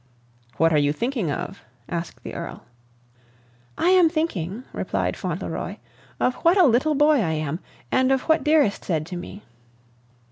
"What 0.57 0.73
are 0.73 0.79
you 0.79 0.93
thinking 0.93 1.29
of?" 1.29 1.61
asked 1.87 2.23
the 2.23 2.33
Earl. 2.33 2.65
"I 3.77 3.89
am 3.91 4.09
thinking," 4.09 4.63
replied 4.73 5.15
Fauntleroy, 5.15 5.75
"what 6.41 6.57
a 6.57 6.65
little 6.65 6.95
boy 6.95 7.17
I 7.21 7.33
am! 7.33 7.59
and 7.91 8.11
of 8.11 8.21
what 8.23 8.43
Dearest 8.43 8.83
said 8.83 9.05
to 9.05 9.15
me." 9.15 9.43